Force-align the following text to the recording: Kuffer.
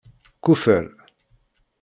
Kuffer. 0.43 0.85